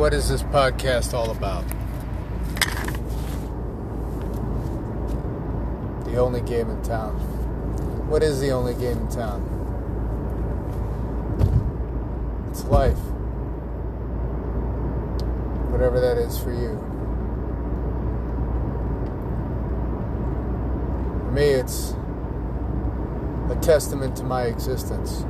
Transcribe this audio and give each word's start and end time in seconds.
what 0.00 0.14
is 0.14 0.30
this 0.30 0.42
podcast 0.44 1.12
all 1.12 1.30
about? 1.30 1.62
The 6.06 6.16
only 6.16 6.40
game 6.40 6.70
in 6.70 6.80
town. 6.80 7.12
What 8.08 8.22
is 8.22 8.40
the 8.40 8.50
only 8.50 8.72
game 8.72 8.96
in 8.96 9.08
town? 9.08 9.42
It's 12.50 12.64
life. 12.64 12.96
Whatever 15.68 16.00
that 16.00 16.16
is 16.16 16.38
for 16.38 16.50
you. 16.50 16.78
For 21.26 21.32
me, 21.32 21.44
it's 21.44 21.90
a 23.50 23.58
testament 23.60 24.16
to 24.16 24.24
my 24.24 24.44
existence. 24.44 25.26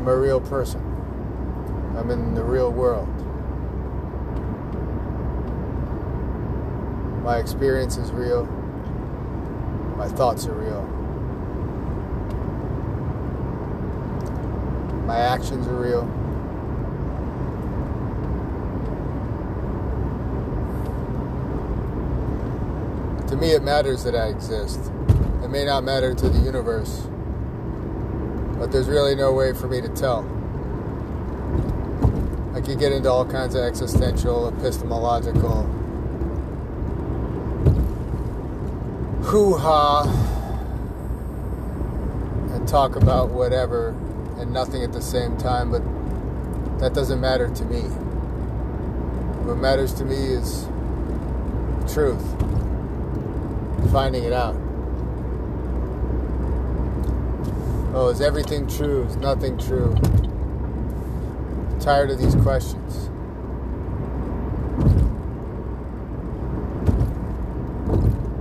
I'm 0.00 0.08
a 0.08 0.16
real 0.16 0.40
person. 0.40 0.80
I'm 1.94 2.10
in 2.10 2.34
the 2.34 2.42
real 2.42 2.72
world. 2.72 3.06
My 7.22 7.36
experience 7.36 7.98
is 7.98 8.10
real. 8.10 8.46
My 9.98 10.08
thoughts 10.08 10.46
are 10.46 10.54
real. 10.54 10.84
My 15.04 15.18
actions 15.18 15.66
are 15.66 15.74
real. 15.74 16.06
To 23.28 23.36
me, 23.36 23.50
it 23.50 23.62
matters 23.62 24.02
that 24.04 24.14
I 24.14 24.28
exist. 24.28 24.80
It 25.44 25.50
may 25.50 25.66
not 25.66 25.84
matter 25.84 26.14
to 26.14 26.28
the 26.30 26.38
universe, 26.38 27.06
but 28.60 28.70
there's 28.70 28.88
really 28.88 29.14
no 29.14 29.32
way 29.32 29.54
for 29.54 29.68
me 29.68 29.80
to 29.80 29.88
tell. 29.88 30.20
I 32.54 32.60
could 32.60 32.78
get 32.78 32.92
into 32.92 33.10
all 33.10 33.24
kinds 33.24 33.54
of 33.54 33.64
existential, 33.64 34.48
epistemological 34.48 35.62
hoo 39.22 39.56
ha 39.56 40.02
and 42.52 42.68
talk 42.68 42.96
about 42.96 43.30
whatever 43.30 43.90
and 44.38 44.52
nothing 44.52 44.82
at 44.82 44.92
the 44.92 45.00
same 45.00 45.38
time, 45.38 45.70
but 45.70 45.82
that 46.80 46.92
doesn't 46.92 47.20
matter 47.20 47.48
to 47.48 47.64
me. 47.64 47.80
What 49.46 49.56
matters 49.56 49.94
to 49.94 50.04
me 50.04 50.16
is 50.16 50.68
truth, 51.90 52.22
finding 53.90 54.24
it 54.24 54.34
out. 54.34 54.69
Oh, 57.92 58.08
is 58.08 58.20
everything 58.20 58.68
true? 58.68 59.02
Is 59.02 59.16
nothing 59.16 59.58
true? 59.58 59.96
I'm 60.00 61.80
tired 61.80 62.10
of 62.10 62.18
these 62.20 62.36
questions. 62.36 63.08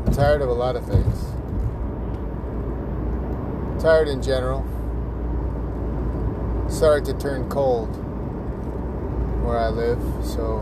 I'm 0.06 0.14
tired 0.14 0.44
of 0.44 0.50
a 0.50 0.54
lot 0.54 0.76
of 0.76 0.86
things. 0.86 1.24
I'm 3.72 3.80
tired 3.82 4.08
in 4.08 4.22
general. 4.22 4.64
Started 6.70 7.06
to 7.06 7.14
turn 7.14 7.50
cold 7.50 7.88
where 9.44 9.58
I 9.58 9.70
live, 9.70 10.00
so 10.24 10.60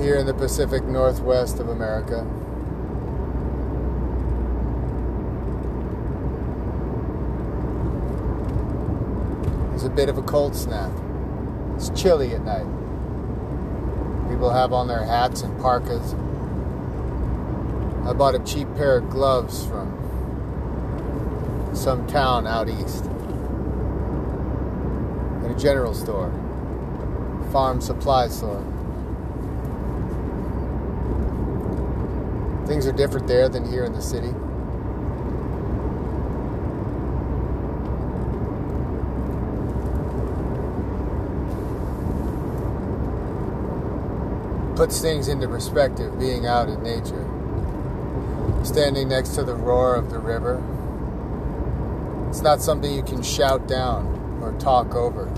here 0.00 0.14
in 0.14 0.26
the 0.26 0.34
Pacific 0.34 0.84
Northwest 0.84 1.58
of 1.58 1.68
America. 1.68 2.24
A 9.84 9.90
bit 9.90 10.08
of 10.08 10.16
a 10.16 10.22
cold 10.22 10.56
snap. 10.56 10.90
It's 11.76 11.90
chilly 11.90 12.32
at 12.32 12.42
night. 12.42 12.64
People 14.30 14.48
have 14.48 14.72
on 14.72 14.88
their 14.88 15.04
hats 15.04 15.42
and 15.42 15.60
parkas. 15.60 16.14
I 18.08 18.14
bought 18.14 18.34
a 18.34 18.38
cheap 18.38 18.66
pair 18.76 18.96
of 18.96 19.10
gloves 19.10 19.66
from 19.66 19.92
some 21.74 22.06
town 22.06 22.46
out 22.46 22.70
east 22.70 23.04
at 25.44 25.50
a 25.50 25.54
general 25.54 25.92
store, 25.92 26.32
farm 27.52 27.82
supply 27.82 28.28
store. 28.28 28.64
Things 32.66 32.86
are 32.86 32.92
different 32.92 33.26
there 33.26 33.50
than 33.50 33.70
here 33.70 33.84
in 33.84 33.92
the 33.92 34.00
city. 34.00 34.32
Puts 44.76 45.00
things 45.00 45.28
into 45.28 45.48
perspective 45.48 46.18
being 46.18 46.46
out 46.46 46.68
in 46.68 46.82
nature. 46.82 47.24
Standing 48.64 49.08
next 49.08 49.30
to 49.30 49.44
the 49.44 49.54
roar 49.54 49.94
of 49.94 50.10
the 50.10 50.18
river. 50.18 50.62
It's 52.28 52.42
not 52.42 52.60
something 52.60 52.92
you 52.92 53.02
can 53.02 53.22
shout 53.22 53.68
down 53.68 54.40
or 54.42 54.52
talk 54.58 54.94
over. 54.94 55.32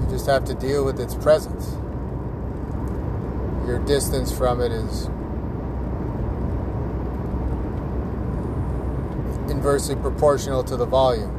You 0.00 0.10
just 0.10 0.26
have 0.26 0.44
to 0.44 0.54
deal 0.54 0.84
with 0.84 1.00
its 1.00 1.14
presence 1.14 1.76
your 3.68 3.78
distance 3.80 4.32
from 4.32 4.62
it 4.62 4.72
is 4.72 5.08
inversely 9.50 9.94
proportional 9.94 10.64
to 10.64 10.74
the 10.74 10.86
volume. 10.86 11.34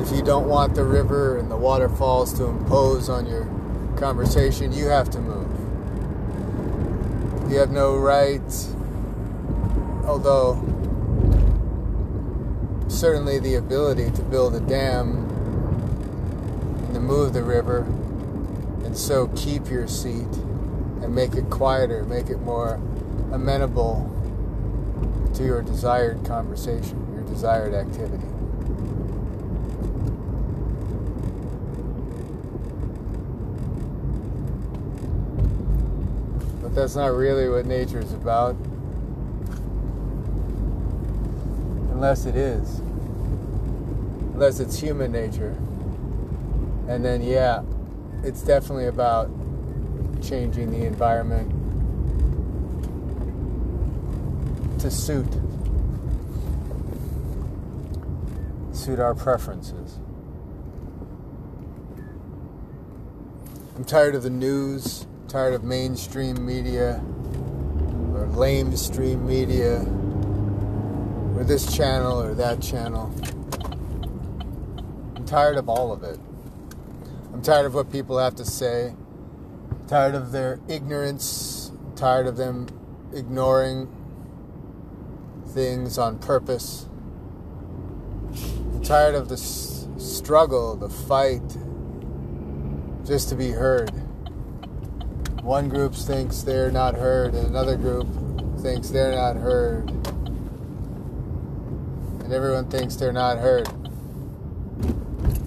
If 0.00 0.10
you 0.10 0.15
don't 0.26 0.48
want 0.48 0.74
the 0.74 0.82
river 0.82 1.38
and 1.38 1.48
the 1.48 1.56
waterfalls 1.56 2.32
to 2.34 2.44
impose 2.46 3.08
on 3.08 3.26
your 3.26 3.44
conversation, 3.96 4.72
you 4.72 4.86
have 4.86 5.08
to 5.10 5.20
move. 5.20 5.46
You 7.50 7.58
have 7.58 7.70
no 7.70 7.96
right, 7.96 8.42
although 10.04 10.60
certainly 12.88 13.38
the 13.38 13.54
ability 13.54 14.10
to 14.10 14.22
build 14.22 14.56
a 14.56 14.60
dam 14.60 15.10
and 16.86 16.94
to 16.94 17.00
move 17.00 17.32
the 17.32 17.44
river 17.44 17.82
and 18.84 18.96
so 18.98 19.28
keep 19.36 19.70
your 19.70 19.86
seat 19.86 20.26
and 21.02 21.14
make 21.14 21.34
it 21.34 21.48
quieter, 21.50 22.04
make 22.04 22.30
it 22.30 22.38
more 22.38 22.80
amenable 23.30 24.12
to 25.34 25.44
your 25.44 25.62
desired 25.62 26.24
conversation, 26.24 27.12
your 27.14 27.22
desired 27.24 27.74
activity. 27.74 28.26
But 36.62 36.65
that's 36.76 36.94
not 36.94 37.14
really 37.14 37.48
what 37.48 37.64
nature 37.64 37.98
is 37.98 38.12
about. 38.12 38.54
Unless 41.90 42.26
it 42.26 42.36
is. 42.36 42.80
Unless 44.34 44.60
it's 44.60 44.78
human 44.78 45.10
nature. 45.10 45.56
And 46.86 47.02
then, 47.02 47.22
yeah, 47.22 47.62
it's 48.22 48.42
definitely 48.42 48.86
about 48.86 49.30
changing 50.22 50.70
the 50.70 50.84
environment 50.84 51.50
to 54.80 54.90
suit 54.90 55.26
suit 58.72 59.00
our 59.00 59.14
preferences. 59.14 59.98
I'm 63.74 63.84
tired 63.84 64.14
of 64.14 64.22
the 64.22 64.30
news, 64.30 65.06
tired 65.36 65.52
of 65.52 65.64
mainstream 65.64 66.46
media 66.46 66.94
or 68.14 68.26
lamestream 68.28 69.20
media 69.20 69.80
or 71.36 71.44
this 71.44 71.76
channel 71.76 72.22
or 72.22 72.32
that 72.32 72.62
channel. 72.62 73.14
I'm 75.14 75.26
tired 75.26 75.58
of 75.58 75.68
all 75.68 75.92
of 75.92 76.02
it. 76.04 76.18
I'm 77.34 77.42
tired 77.42 77.66
of 77.66 77.74
what 77.74 77.92
people 77.92 78.16
have 78.16 78.34
to 78.36 78.46
say. 78.46 78.94
I'm 79.70 79.86
tired 79.86 80.14
of 80.14 80.32
their 80.32 80.58
ignorance. 80.68 81.70
I'm 81.84 81.94
tired 81.96 82.26
of 82.26 82.38
them 82.38 82.66
ignoring 83.12 83.94
things 85.48 85.98
on 85.98 86.18
purpose. 86.18 86.88
I'm 88.32 88.82
tired 88.82 89.14
of 89.14 89.28
the 89.28 89.34
s- 89.34 89.86
struggle, 89.98 90.76
the 90.76 90.88
fight, 90.88 91.58
just 93.04 93.28
to 93.28 93.34
be 93.34 93.50
heard. 93.50 94.05
One 95.46 95.68
group 95.68 95.94
thinks 95.94 96.42
they're 96.42 96.72
not 96.72 96.96
heard, 96.96 97.34
and 97.34 97.46
another 97.46 97.76
group 97.76 98.08
thinks 98.62 98.88
they're 98.88 99.14
not 99.14 99.36
heard. 99.36 99.88
And 102.24 102.32
everyone 102.32 102.68
thinks 102.68 102.96
they're 102.96 103.12
not 103.12 103.38
heard. 103.38 103.68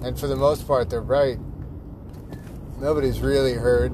And 0.02 0.18
for 0.18 0.26
the 0.26 0.36
most 0.36 0.66
part, 0.66 0.88
they're 0.88 1.02
right. 1.02 1.38
Nobody's 2.78 3.20
really 3.20 3.52
heard. 3.52 3.92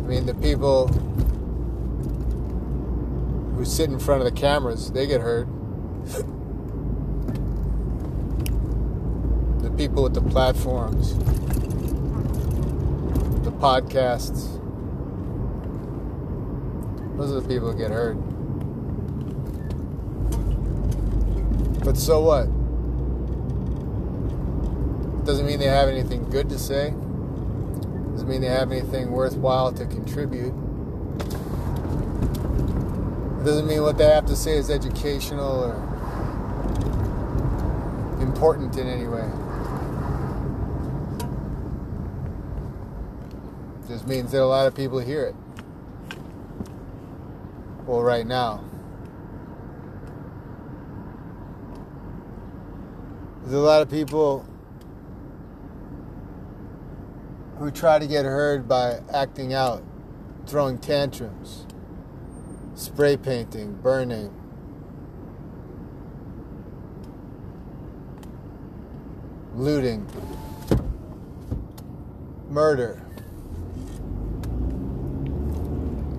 I 0.00 0.08
mean, 0.08 0.24
the 0.24 0.32
people 0.32 0.86
who 3.56 3.66
sit 3.66 3.90
in 3.90 3.98
front 3.98 4.22
of 4.22 4.24
the 4.24 4.40
cameras, 4.40 4.90
they 4.90 5.06
get 5.06 5.20
heard. 5.20 5.48
the 9.62 9.70
people 9.76 10.02
with 10.02 10.14
the 10.14 10.22
platforms, 10.22 11.12
podcasts, 13.58 14.58
those 17.16 17.32
are 17.32 17.40
the 17.40 17.48
people 17.48 17.72
who 17.72 17.78
get 17.78 17.90
hurt. 17.90 18.14
But 21.84 21.96
so 21.96 22.20
what? 22.20 22.46
Doesn't 25.24 25.46
mean 25.46 25.58
they 25.58 25.66
have 25.66 25.88
anything 25.88 26.28
good 26.30 26.48
to 26.48 26.58
say 26.58 26.94
doesn't 28.18 28.32
mean 28.32 28.40
they 28.40 28.48
have 28.48 28.72
anything 28.72 29.12
worthwhile 29.12 29.72
to 29.72 29.86
contribute. 29.86 30.52
It 33.40 33.44
doesn't 33.44 33.68
mean 33.68 33.82
what 33.82 33.96
they 33.96 34.06
have 34.06 34.26
to 34.26 34.34
say 34.34 34.56
is 34.56 34.70
educational 34.70 35.64
or 35.64 35.74
important 38.20 38.76
in 38.76 38.88
any 38.88 39.06
way. 39.06 39.24
Just 43.88 44.06
means 44.06 44.32
that 44.32 44.42
a 44.42 44.44
lot 44.44 44.66
of 44.66 44.74
people 44.74 44.98
hear 44.98 45.24
it. 45.24 45.34
Well, 47.86 48.02
right 48.02 48.26
now. 48.26 48.62
There's 53.42 53.54
a 53.54 53.58
lot 53.58 53.80
of 53.80 53.88
people 53.90 54.44
who 57.58 57.70
try 57.70 57.98
to 57.98 58.06
get 58.06 58.26
heard 58.26 58.68
by 58.68 59.00
acting 59.10 59.54
out, 59.54 59.82
throwing 60.46 60.76
tantrums, 60.76 61.66
spray 62.74 63.16
painting, 63.16 63.72
burning. 63.82 64.34
Looting, 69.54 70.06
murder, 72.48 73.07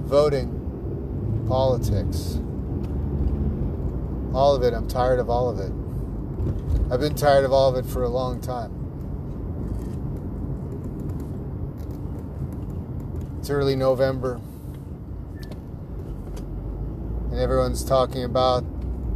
voting, 0.10 1.46
politics. 1.48 2.40
All 4.34 4.56
of 4.56 4.64
it, 4.64 4.74
I'm 4.74 4.88
tired 4.88 5.20
of 5.20 5.30
all 5.30 5.48
of 5.48 5.60
it. 5.60 5.72
I've 6.92 7.00
been 7.00 7.14
tired 7.14 7.46
of 7.46 7.54
all 7.54 7.70
of 7.70 7.76
it 7.76 7.88
for 7.88 8.02
a 8.02 8.10
long 8.10 8.42
time. 8.42 8.74
It's 13.40 13.52
early 13.52 13.76
November. 13.76 14.42
And 17.30 17.40
everyone's 17.40 17.86
talking 17.86 18.24
about 18.24 18.64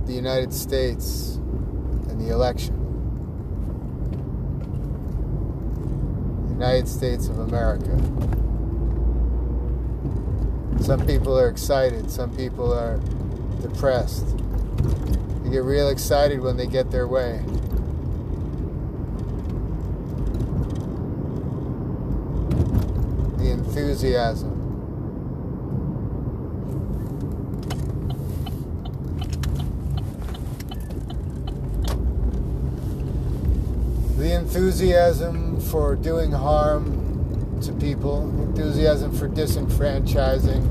the 0.06 0.13
United 0.13 0.54
States 0.54 1.38
and 2.07 2.22
the 2.22 2.31
election. 2.31 2.75
United 6.51 6.88
States 6.88 7.30
of 7.30 7.39
America. 7.39 8.43
Some 10.83 11.07
people 11.07 11.39
are 11.39 11.47
excited, 11.47 12.12
some 12.12 12.35
people 12.35 12.74
are 12.74 12.97
depressed. 13.62 14.38
They 15.41 15.50
get 15.50 15.63
real 15.63 15.88
excited 15.88 16.41
when 16.41 16.57
they 16.57 16.68
get 16.68 16.91
their 16.91 17.07
way. 17.07 17.41
The 23.38 23.50
enthusiasm. 23.50 24.59
The 34.18 34.33
enthusiasm 34.33 35.62
for 35.62 35.95
doing 35.95 36.33
harm 36.33 37.02
to 37.63 37.74
people, 37.74 38.30
enthusiasm 38.42 39.12
for 39.12 39.30
disenfranchising, 39.30 40.62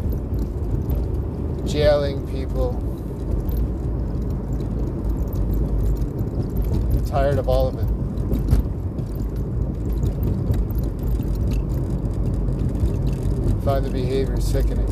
jailing 1.71 2.27
people. 2.31 2.77
I'm 6.93 7.05
tired 7.06 7.39
of 7.39 7.49
all 7.49 7.69
of 7.69 7.79
it. 7.79 7.87
find 13.65 13.85
the 13.85 13.91
behavior 13.91 14.41
sickening. 14.41 14.89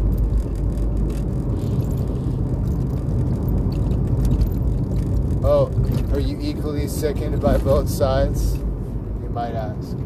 Oh, 5.43 5.73
are 6.15 6.21
you 6.21 6.39
equally 6.41 6.87
sickened 6.87 7.43
by 7.43 7.59
both 7.59 7.89
sides? 7.89 8.55
You 8.55 9.31
might 9.33 9.55
ask. 9.55 9.97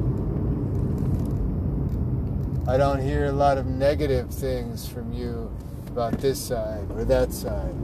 I 2.66 2.78
don't 2.78 3.02
hear 3.02 3.26
a 3.26 3.32
lot 3.32 3.58
of 3.58 3.66
negative 3.66 4.30
things 4.30 4.88
from 4.88 5.12
you 5.12 5.54
about 5.88 6.18
this 6.20 6.40
side 6.40 6.90
or 6.92 7.04
that 7.04 7.30
side. 7.30 7.74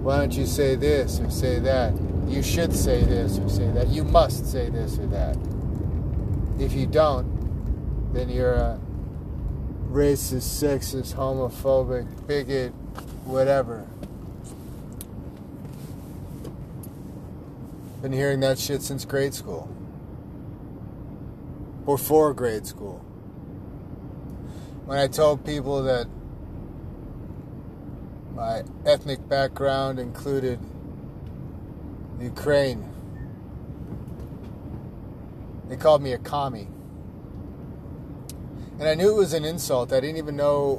Why 0.00 0.18
don't 0.18 0.32
you 0.32 0.46
say 0.46 0.76
this 0.76 1.18
or 1.18 1.28
say 1.28 1.58
that? 1.58 1.92
You 2.28 2.42
should 2.44 2.72
say 2.72 3.02
this 3.02 3.38
or 3.40 3.48
say 3.48 3.68
that. 3.72 3.88
You 3.88 4.04
must 4.04 4.46
say 4.46 4.70
this 4.70 4.96
or 4.96 5.06
that. 5.08 5.36
If 6.60 6.72
you 6.72 6.86
don't, 6.86 8.14
then 8.14 8.28
you're 8.28 8.54
a 8.54 8.78
racist, 9.90 10.62
sexist, 10.62 11.14
homophobic, 11.16 12.28
bigot, 12.28 12.72
whatever. 13.24 13.86
Been 18.02 18.12
hearing 18.12 18.38
that 18.40 18.60
shit 18.60 18.82
since 18.82 19.04
grade 19.04 19.34
school. 19.34 19.68
Before 21.84 22.32
grade 22.32 22.68
school. 22.68 23.04
When 24.88 24.98
I 24.98 25.06
told 25.06 25.44
people 25.44 25.82
that 25.82 26.06
my 28.34 28.62
ethnic 28.86 29.28
background 29.28 29.98
included 29.98 30.58
Ukraine, 32.18 32.88
they 35.68 35.76
called 35.76 36.00
me 36.00 36.14
a 36.14 36.18
commie. 36.18 36.68
And 38.78 38.88
I 38.88 38.94
knew 38.94 39.10
it 39.10 39.16
was 39.18 39.34
an 39.34 39.44
insult. 39.44 39.92
I 39.92 40.00
didn't 40.00 40.16
even 40.16 40.36
know 40.36 40.76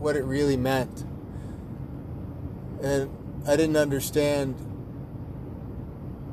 what 0.00 0.16
it 0.16 0.24
really 0.24 0.56
meant. 0.56 1.04
And 2.82 3.10
I 3.46 3.54
didn't 3.54 3.76
understand, 3.76 4.56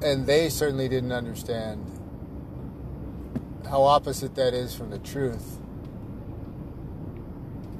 and 0.01 0.25
they 0.25 0.49
certainly 0.49 0.89
didn't 0.89 1.11
understand 1.11 1.85
how 3.69 3.83
opposite 3.83 4.33
that 4.33 4.55
is 4.55 4.73
from 4.73 4.89
the 4.89 4.97
truth, 4.97 5.59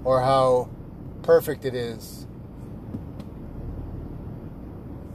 or 0.08 0.22
how 0.22 0.70
perfect 1.22 1.66
it 1.66 1.76
is 1.76 2.26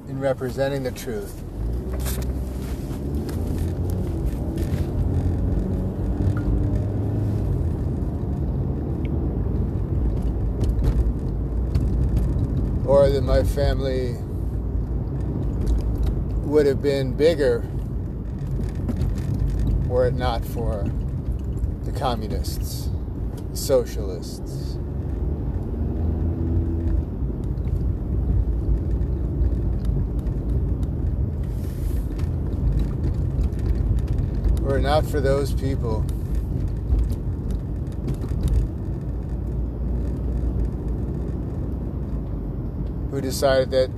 in 0.07 0.21
representing 0.21 0.83
the 0.83 0.91
truth. 0.91 1.43
or 12.85 13.09
that 13.09 13.23
my 13.23 13.43
family 13.43 14.17
would 16.45 16.67
have 16.67 16.83
been 16.83 17.15
bigger 17.15 17.65
were 19.87 20.09
it 20.09 20.15
not 20.15 20.45
for 20.45 20.85
the 21.85 21.93
communists, 21.93 22.91
socialists. 23.55 24.79
Were 34.61 34.79
not 34.79 35.05
for 35.05 35.21
those 35.21 35.53
people. 35.53 36.05
Who 43.11 43.21
decided 43.21 43.71
that 43.73 43.91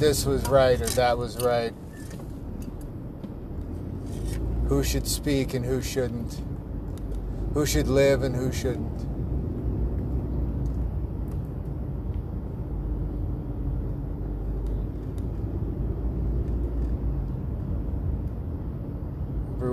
this 0.00 0.24
was 0.24 0.48
right 0.48 0.80
or 0.80 0.86
that 0.86 1.18
was 1.18 1.36
right, 1.42 1.74
who 4.68 4.82
should 4.82 5.06
speak 5.06 5.52
and 5.52 5.62
who 5.62 5.82
shouldn't, 5.82 6.40
who 7.52 7.66
should 7.66 7.88
live 7.88 8.22
and 8.22 8.34
who 8.34 8.52
shouldn't. 8.52 9.10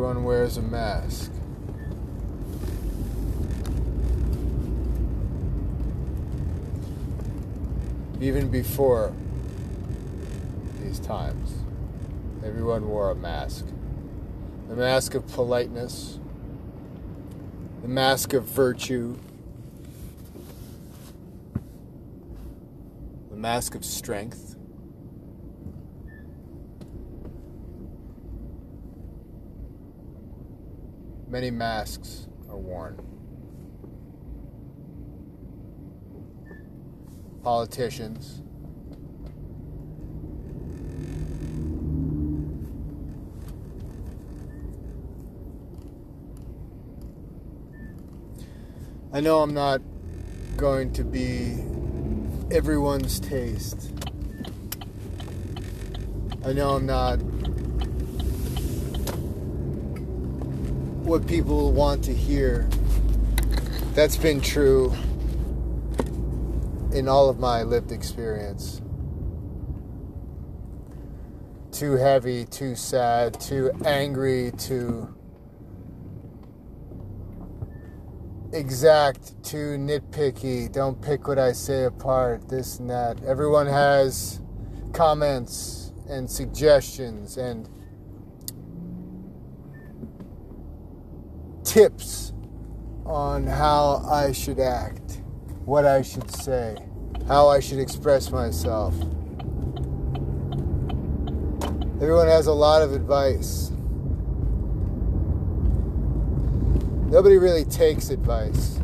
everyone 0.07 0.25
wears 0.25 0.55
a 0.55 0.61
mask. 0.61 1.31
Even 8.21 8.49
before 8.49 9.11
these 10.81 10.99
times, 10.99 11.55
everyone 12.45 12.87
wore 12.87 13.11
a 13.11 13.15
mask. 13.15 13.65
The 14.69 14.77
mask 14.77 15.13
of 15.13 15.27
politeness, 15.27 16.19
the 17.81 17.87
mask 17.87 18.33
of 18.33 18.43
virtue, 18.43 19.17
the 23.29 23.35
mask 23.37 23.75
of 23.75 23.85
strength. 23.85 24.55
Many 31.27 31.51
masks 31.51 32.27
are 32.49 32.57
worn. 32.57 32.99
Politicians. 37.43 38.41
I 49.13 49.21
know 49.21 49.41
I'm 49.41 49.53
not 49.53 49.81
going 50.57 50.91
to 50.93 51.03
be 51.03 51.63
everyone's 52.51 53.19
taste. 53.21 53.91
I 56.45 56.51
know 56.51 56.71
I'm 56.71 56.85
not 56.85 57.15
what 61.05 61.25
people 61.25 61.71
want 61.71 62.03
to 62.03 62.13
hear. 62.13 62.67
That's 63.93 64.17
been 64.17 64.41
true 64.41 64.93
in 66.93 67.07
all 67.07 67.29
of 67.29 67.39
my 67.39 67.63
lived 67.63 67.93
experience. 67.93 68.81
Too 71.71 71.93
heavy, 71.93 72.43
too 72.43 72.75
sad, 72.75 73.39
too 73.39 73.71
angry, 73.85 74.51
too 74.57 75.16
exact, 78.53 79.43
too 79.43 79.77
nitpicky. 79.77 80.71
Don't 80.71 81.01
pick 81.01 81.27
what 81.27 81.39
I 81.39 81.51
say 81.51 81.83
apart, 81.83 82.49
this 82.49 82.79
and 82.79 82.89
that. 82.89 83.23
Everyone 83.23 83.67
has 83.67 84.41
comments 84.93 85.91
and 86.09 86.29
suggestions 86.29 87.37
and 87.37 87.69
tips 91.63 92.33
on 93.05 93.45
how 93.45 94.01
I 94.09 94.31
should 94.31 94.59
act, 94.59 95.21
what 95.65 95.85
I 95.85 96.01
should 96.01 96.31
say, 96.31 96.77
how 97.27 97.47
I 97.49 97.59
should 97.59 97.79
express 97.79 98.31
myself. 98.31 98.93
Everyone 102.01 102.27
has 102.27 102.47
a 102.47 102.53
lot 102.53 102.81
of 102.81 102.93
advice. 102.93 103.71
Nobody 107.07 107.37
really 107.37 107.63
takes 107.63 108.09
advice. 108.09 108.79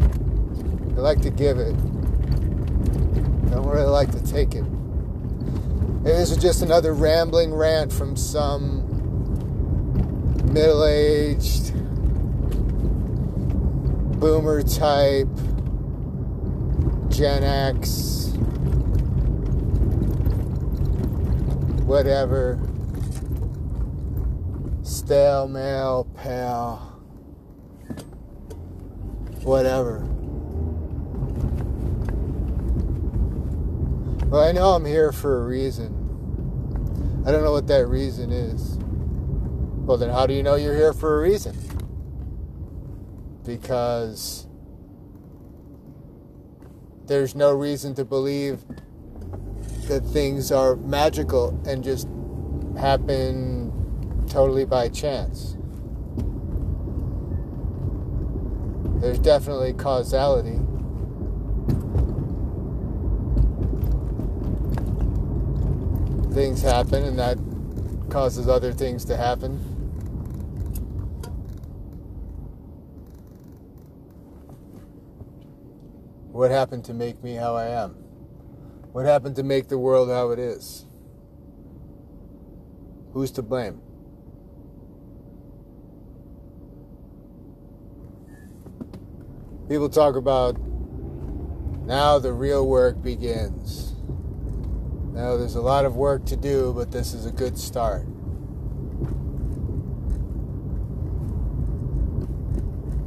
They 0.95 1.01
like 1.01 1.21
to 1.21 1.29
give 1.29 1.57
it. 1.57 1.75
They 1.75 3.49
don't 3.51 3.67
really 3.67 3.83
like 3.83 4.11
to 4.11 4.23
take 4.25 4.55
it. 4.55 4.63
Maybe 6.03 6.15
this 6.17 6.31
is 6.31 6.37
just 6.37 6.61
another 6.61 6.93
rambling 6.93 7.53
rant 7.53 7.91
from 7.91 8.15
some 8.15 8.87
middle 10.53 10.85
aged 10.85 11.73
boomer 14.19 14.63
type, 14.63 15.27
Gen 17.09 17.43
X, 17.43 18.31
whatever, 21.83 22.57
stale 24.81 25.49
male, 25.49 26.07
pal, 26.15 26.92
whatever. 29.43 29.99
Well, 34.29 34.43
I 34.43 34.51
know 34.51 34.71
I'm 34.71 34.85
here 34.85 35.11
for 35.11 35.43
a 35.43 35.45
reason. 35.45 35.99
I 37.25 37.31
don't 37.31 37.43
know 37.43 37.51
what 37.51 37.67
that 37.67 37.87
reason 37.87 38.31
is. 38.31 38.77
Well, 39.85 39.97
then 39.97 40.09
how 40.09 40.25
do 40.25 40.33
you 40.33 40.43
know 40.43 40.55
you're 40.55 40.75
here 40.75 40.93
for 40.93 41.19
a 41.19 41.21
reason? 41.21 41.55
because 43.45 44.47
there's 47.05 47.35
no 47.35 47.53
reason 47.53 47.93
to 47.95 48.05
believe 48.05 48.63
that 49.87 50.01
things 50.05 50.51
are 50.51 50.75
magical 50.77 51.59
and 51.65 51.83
just 51.83 52.07
happen 52.79 53.71
totally 54.29 54.65
by 54.65 54.87
chance. 54.87 55.57
There's 59.03 59.19
definitely 59.19 59.73
causality. 59.73 60.57
Things 66.33 66.61
happen 66.61 67.03
and 67.03 67.19
that 67.19 67.37
causes 68.09 68.47
other 68.47 68.71
things 68.71 69.03
to 69.03 69.17
happen. 69.17 69.57
What 76.31 76.51
happened 76.51 76.85
to 76.85 76.93
make 76.93 77.21
me 77.21 77.33
how 77.33 77.57
I 77.57 77.65
am? 77.65 77.95
What 78.93 79.05
happened 79.05 79.35
to 79.35 79.43
make 79.43 79.67
the 79.67 79.77
world 79.77 80.07
how 80.07 80.29
it 80.29 80.39
is? 80.39 80.85
Who's 83.11 83.31
to 83.31 83.41
blame? 83.41 83.81
People 89.69 89.87
talk 89.87 90.15
about 90.15 90.59
now 91.85 92.19
the 92.19 92.33
real 92.33 92.67
work 92.67 93.01
begins. 93.01 93.93
Now 95.13 95.37
there's 95.37 95.55
a 95.55 95.61
lot 95.61 95.85
of 95.85 95.95
work 95.95 96.25
to 96.25 96.35
do, 96.35 96.73
but 96.75 96.91
this 96.91 97.13
is 97.13 97.25
a 97.25 97.31
good 97.31 97.57
start. 97.57 98.05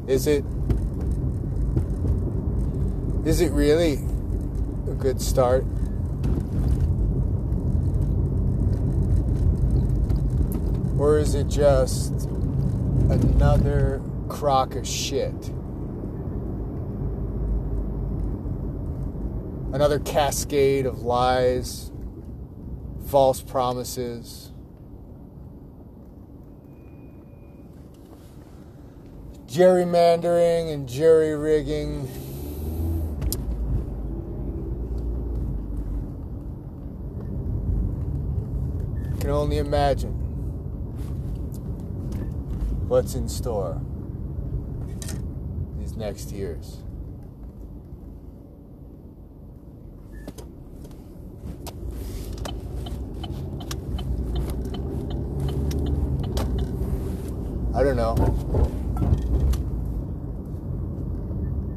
Is 0.06 0.26
it 0.26 0.44
is 3.26 3.40
it 3.40 3.50
really 3.50 3.94
a 4.88 4.94
good 4.94 5.20
start? 5.20 5.64
Or 10.96 11.18
is 11.18 11.34
it 11.34 11.48
just 11.48 12.12
another 13.10 14.00
crock 14.28 14.76
of 14.76 14.86
shit? 14.86 15.50
Another 19.76 19.98
cascade 19.98 20.86
of 20.86 21.02
lies, 21.02 21.92
false 23.08 23.42
promises. 23.42 24.50
Gerrymandering 29.46 30.72
and 30.72 30.88
jury 30.88 31.36
rigging. 31.36 32.08
can 39.20 39.28
only 39.28 39.58
imagine 39.58 40.14
what's 42.88 43.14
in 43.14 43.28
store 43.28 43.78
these 45.78 45.94
next 45.96 46.32
years. 46.32 46.78
I 57.76 57.82
don't 57.82 57.96
know. 57.96 58.14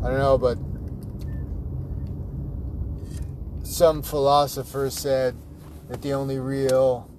I 0.01 0.07
don't 0.07 0.17
know, 0.17 0.37
but 0.37 0.57
some 3.67 4.01
philosopher 4.01 4.89
said 4.89 5.35
that 5.89 6.01
the 6.01 6.13
only 6.13 6.39
real 6.39 7.11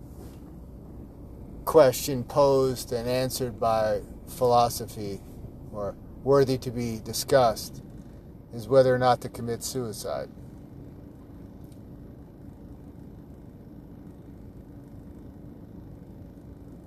question 1.67 2.25
posed 2.25 2.91
and 2.93 3.07
answered 3.07 3.61
by 3.61 4.01
philosophy 4.27 5.21
or 5.73 5.95
worthy 6.25 6.57
to 6.57 6.71
be 6.71 7.01
discussed 7.05 7.83
is 8.55 8.67
whether 8.67 8.95
or 8.95 8.99
not 8.99 9.21
to 9.21 9.29
commit 9.29 9.63
suicide. 9.63 10.31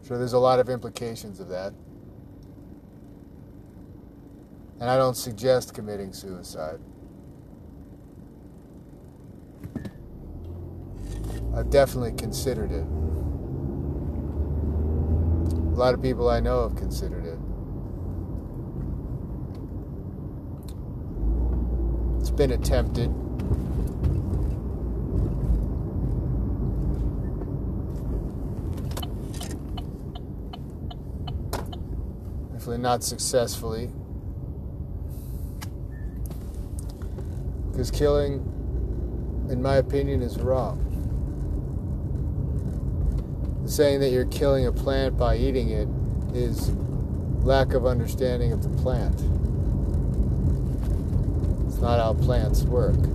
Sure, 0.08 0.18
there's 0.18 0.34
a 0.34 0.40
lot 0.40 0.60
of 0.60 0.70
implications 0.70 1.40
of 1.40 1.50
that. 1.50 1.74
And 4.80 4.90
I 4.90 4.98
don't 4.98 5.16
suggest 5.16 5.74
committing 5.74 6.12
suicide. 6.14 6.80
I've 11.56 11.70
definitely 11.70 12.14
considered 12.14 12.72
it. 12.72 12.86
A 15.74 15.76
lot 15.76 15.94
of 15.94 16.02
people 16.02 16.30
I 16.30 16.40
know 16.40 16.68
have 16.68 16.76
considered 16.76 17.26
it. 17.26 17.40
It's 22.20 22.32
been 22.32 22.52
attempted. 22.52 23.10
Hopefully, 32.52 32.78
not 32.78 33.04
successfully. 33.04 33.90
Because 37.74 37.90
killing, 37.90 38.34
in 39.50 39.60
my 39.60 39.78
opinion, 39.78 40.22
is 40.22 40.38
wrong. 40.38 40.80
Saying 43.66 44.00
that 44.02 44.10
you're 44.12 44.26
killing 44.26 44.68
a 44.68 44.72
plant 44.72 45.18
by 45.18 45.38
eating 45.38 45.70
it 45.70 45.88
is 46.38 46.70
lack 47.44 47.74
of 47.74 47.88
understanding 47.88 48.54
of 48.54 48.62
the 48.62 48.70
plant. 48.84 49.16
It's 51.68 51.82
not 51.82 52.00
how 52.00 52.14
plants 52.14 52.62
work. 52.62 53.13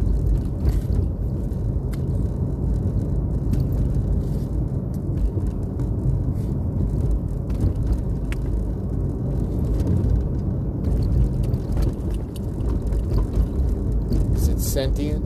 Sentient? 14.79 15.25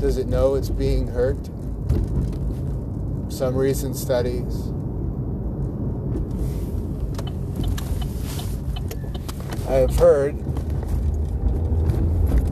Does 0.00 0.18
it 0.18 0.26
know 0.26 0.56
it's 0.56 0.70
being 0.70 1.06
hurt? 1.06 1.38
Some 3.32 3.54
recent 3.54 3.94
studies. 3.94 4.72
I 9.68 9.74
have 9.74 9.94
heard 9.94 10.34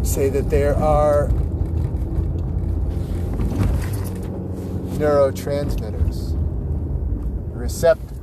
say 0.06 0.28
that 0.28 0.48
there 0.48 0.76
are 0.76 1.26
neurotransmitters, 5.00 6.34
receptors 7.56 8.18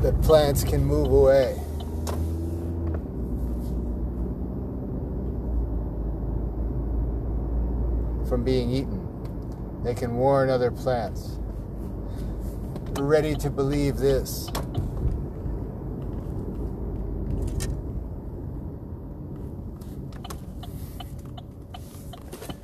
that 0.00 0.18
plants 0.22 0.64
can 0.64 0.82
move 0.82 1.12
away. 1.12 1.60
From 8.30 8.44
being 8.44 8.70
eaten. 8.70 9.82
They 9.82 9.92
can 9.92 10.14
warn 10.14 10.50
other 10.50 10.70
plants. 10.70 11.40
We're 12.96 13.04
ready 13.04 13.34
to 13.34 13.50
believe 13.50 13.96
this. 13.96 14.48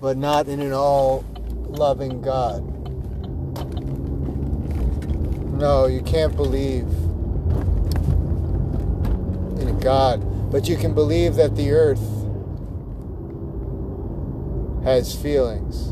But 0.01 0.17
not 0.17 0.47
in 0.47 0.61
an 0.61 0.73
all 0.73 1.25
loving 1.67 2.23
God. 2.23 2.63
No, 5.59 5.87
you 5.87 6.01
can't 6.03 6.37
believe 6.37 6.87
in 9.61 9.69
a 9.69 9.81
God, 9.83 10.53
but 10.53 10.69
you 10.69 10.77
can 10.77 10.95
believe 10.95 11.35
that 11.35 11.57
the 11.57 11.73
earth 11.73 12.16
has 14.87 15.13
feelings. 15.13 15.89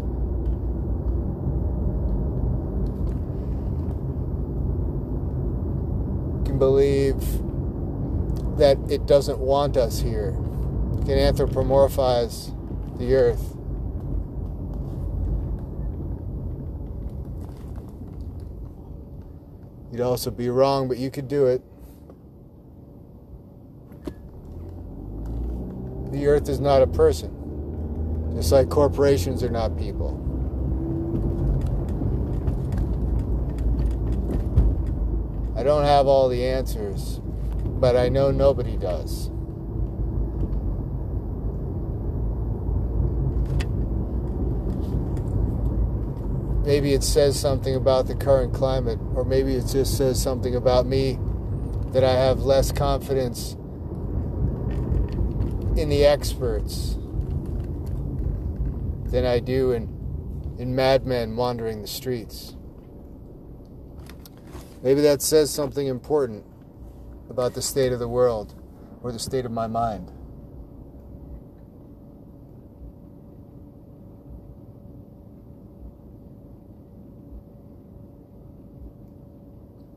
can 6.46 6.60
believe 6.60 7.18
that 8.56 8.78
it 8.88 9.04
doesn't 9.06 9.40
want 9.40 9.76
us 9.76 9.98
here. 9.98 10.30
can 11.04 11.18
anthropomorphize 11.18 12.54
the 12.98 13.16
earth. 13.16 13.56
You'd 19.90 20.02
also 20.02 20.30
be 20.30 20.48
wrong, 20.48 20.86
but 20.86 20.98
you 20.98 21.10
could 21.10 21.26
do 21.26 21.46
it. 21.46 21.62
The 26.12 26.28
earth 26.28 26.48
is 26.48 26.60
not 26.60 26.80
a 26.80 26.86
person. 26.86 27.43
Just 28.34 28.50
like 28.50 28.68
corporations 28.68 29.44
are 29.44 29.50
not 29.50 29.78
people. 29.78 30.20
I 35.56 35.62
don't 35.62 35.84
have 35.84 36.08
all 36.08 36.28
the 36.28 36.44
answers, 36.44 37.20
but 37.64 37.96
I 37.96 38.08
know 38.08 38.32
nobody 38.32 38.76
does. 38.76 39.30
Maybe 46.66 46.92
it 46.92 47.04
says 47.04 47.38
something 47.38 47.76
about 47.76 48.08
the 48.08 48.16
current 48.16 48.52
climate, 48.52 48.98
or 49.14 49.24
maybe 49.24 49.54
it 49.54 49.66
just 49.66 49.96
says 49.96 50.20
something 50.20 50.56
about 50.56 50.86
me 50.86 51.18
that 51.92 52.02
I 52.02 52.14
have 52.14 52.40
less 52.40 52.72
confidence 52.72 53.52
in 55.78 55.88
the 55.88 56.04
experts 56.04 56.96
than 59.04 59.24
I 59.24 59.38
do 59.40 59.72
in, 59.72 59.84
in 60.58 60.74
madmen 60.74 61.36
wandering 61.36 61.82
the 61.82 61.88
streets. 61.88 62.56
Maybe 64.82 65.00
that 65.00 65.22
says 65.22 65.50
something 65.50 65.86
important 65.86 66.44
about 67.30 67.54
the 67.54 67.62
state 67.62 67.92
of 67.92 67.98
the 67.98 68.08
world 68.08 68.54
or 69.02 69.12
the 69.12 69.18
state 69.18 69.44
of 69.44 69.52
my 69.52 69.66
mind. 69.66 70.10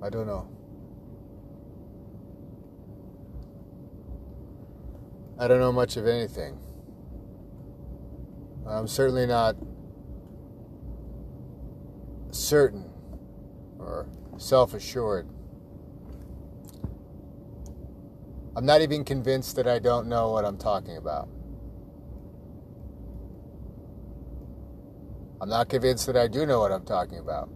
I 0.01 0.09
don't 0.09 0.25
know. 0.25 0.47
I 5.37 5.47
don't 5.47 5.59
know 5.59 5.71
much 5.73 5.97
of 5.97 6.07
anything. 6.07 6.57
I'm 8.69 8.87
certainly 8.87 9.25
not 9.25 9.55
certain 12.31 12.89
or 13.79 14.07
self 14.37 14.73
assured. 14.73 15.27
I'm 18.55 18.65
not 18.65 18.81
even 18.81 19.03
convinced 19.03 19.55
that 19.55 19.67
I 19.67 19.79
don't 19.79 20.07
know 20.07 20.31
what 20.31 20.43
I'm 20.43 20.57
talking 20.57 20.97
about. 20.97 21.29
I'm 25.39 25.49
not 25.49 25.69
convinced 25.69 26.07
that 26.07 26.17
I 26.17 26.27
do 26.27 26.45
know 26.45 26.59
what 26.59 26.71
I'm 26.71 26.83
talking 26.83 27.19
about. 27.19 27.49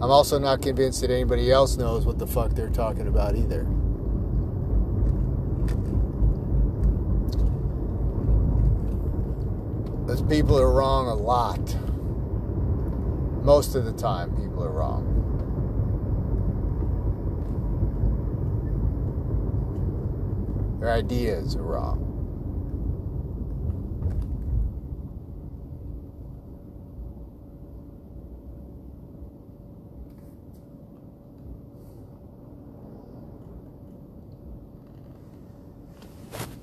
I'm 0.00 0.10
also 0.12 0.38
not 0.38 0.62
convinced 0.62 1.00
that 1.00 1.10
anybody 1.10 1.50
else 1.50 1.76
knows 1.76 2.06
what 2.06 2.18
the 2.18 2.26
fuck 2.26 2.52
they're 2.52 2.68
talking 2.70 3.08
about 3.08 3.34
either. 3.34 3.66
Those 10.08 10.22
people 10.22 10.58
are 10.58 10.72
wrong 10.72 11.06
a 11.06 11.14
lot. 11.14 11.60
Most 13.44 13.74
of 13.74 13.84
the 13.84 13.92
time, 13.92 14.34
people 14.36 14.64
are 14.64 14.70
wrong. 14.70 15.04
Their 20.80 20.92
ideas 20.92 21.56
are 21.56 21.62
wrong. 21.62 22.06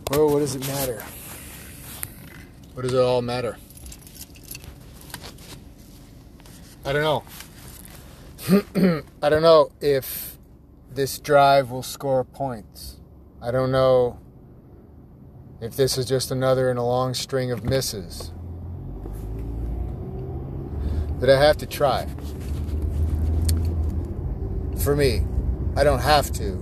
Well, 0.10 0.32
what 0.32 0.40
does 0.40 0.56
it 0.56 0.66
matter? 0.68 1.04
What 2.76 2.82
does 2.82 2.94
it 2.94 3.00
all 3.00 3.22
matter? 3.22 3.58
I 6.84 6.92
don't 6.92 7.04
know. 7.04 7.24
I 9.24 9.30
don't 9.30 9.42
know 9.42 9.72
if 9.80 10.38
this 10.94 11.18
drive 11.18 11.72
will 11.72 11.84
score 11.84 12.26
points. 12.26 13.00
I 13.42 13.52
don't 13.52 13.72
know 13.72 14.20
if 15.62 15.78
this 15.78 15.98
is 15.98 16.06
just 16.06 16.32
another 16.32 16.70
in 16.70 16.76
a 16.76 16.86
long 16.86 17.14
string 17.14 17.50
of 17.50 17.64
misses. 17.64 18.34
But 21.18 21.30
I 21.30 21.40
have 21.40 21.56
to 21.60 21.66
try. 21.66 22.08
For 24.84 24.98
me. 24.98 25.24
I 25.78 25.86
don't 25.86 26.02
have 26.02 26.30
to, 26.34 26.56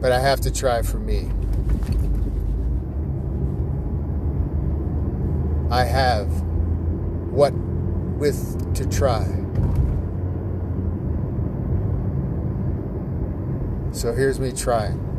but 0.00 0.12
I 0.12 0.20
have 0.20 0.42
to 0.42 0.50
try 0.50 0.82
for 0.82 0.98
me. 0.98 1.30
I 5.72 5.84
have 5.84 6.28
what 7.32 7.54
with 7.54 8.74
to 8.74 8.86
try. 8.86 9.24
So 13.92 14.12
here's 14.12 14.38
me 14.38 14.52
trying. 14.52 15.11